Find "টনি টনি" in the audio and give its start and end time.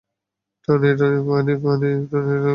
0.63-1.19